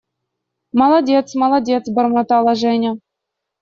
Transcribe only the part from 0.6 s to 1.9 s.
Молодец, молодец…–